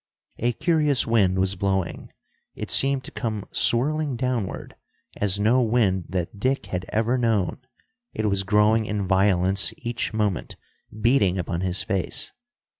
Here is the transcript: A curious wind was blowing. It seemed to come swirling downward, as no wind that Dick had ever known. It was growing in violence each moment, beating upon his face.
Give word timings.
A 0.39 0.53
curious 0.53 1.05
wind 1.05 1.37
was 1.37 1.55
blowing. 1.55 2.11
It 2.55 2.71
seemed 2.71 3.03
to 3.03 3.11
come 3.11 3.45
swirling 3.51 4.15
downward, 4.15 4.75
as 5.17 5.39
no 5.39 5.61
wind 5.61 6.05
that 6.09 6.39
Dick 6.39 6.65
had 6.65 6.87
ever 6.89 7.19
known. 7.19 7.59
It 8.11 8.25
was 8.27 8.41
growing 8.41 8.87
in 8.87 9.07
violence 9.07 9.75
each 9.77 10.11
moment, 10.11 10.55
beating 11.01 11.37
upon 11.37 11.61
his 11.61 11.83
face. 11.83 12.33